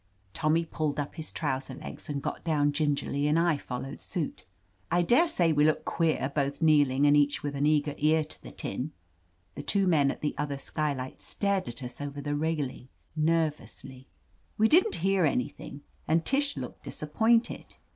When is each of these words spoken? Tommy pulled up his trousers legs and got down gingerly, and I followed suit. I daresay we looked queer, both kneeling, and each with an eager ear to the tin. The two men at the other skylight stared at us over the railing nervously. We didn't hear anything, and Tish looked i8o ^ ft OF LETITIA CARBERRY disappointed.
Tommy 0.33 0.65
pulled 0.65 0.99
up 0.99 1.13
his 1.13 1.31
trousers 1.31 1.77
legs 1.79 2.09
and 2.09 2.23
got 2.23 2.43
down 2.43 2.71
gingerly, 2.71 3.27
and 3.27 3.37
I 3.37 3.57
followed 3.57 4.01
suit. 4.01 4.45
I 4.89 5.03
daresay 5.03 5.51
we 5.51 5.63
looked 5.63 5.85
queer, 5.85 6.31
both 6.33 6.59
kneeling, 6.59 7.05
and 7.05 7.15
each 7.15 7.43
with 7.43 7.55
an 7.55 7.67
eager 7.67 7.93
ear 7.99 8.23
to 8.23 8.41
the 8.41 8.49
tin. 8.49 8.93
The 9.53 9.61
two 9.61 9.85
men 9.85 10.09
at 10.09 10.21
the 10.21 10.33
other 10.39 10.57
skylight 10.57 11.21
stared 11.21 11.67
at 11.67 11.83
us 11.83 12.01
over 12.01 12.19
the 12.19 12.35
railing 12.35 12.89
nervously. 13.15 14.07
We 14.57 14.67
didn't 14.67 14.95
hear 15.05 15.23
anything, 15.23 15.83
and 16.07 16.25
Tish 16.25 16.57
looked 16.57 16.85
i8o 16.85 16.87
^ 16.87 16.87
ft 16.87 16.87
OF 16.87 16.87
LETITIA 16.87 16.87
CARBERRY 16.87 16.89
disappointed. 17.39 17.75